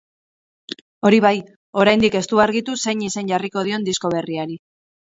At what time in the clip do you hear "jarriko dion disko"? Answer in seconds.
3.37-4.17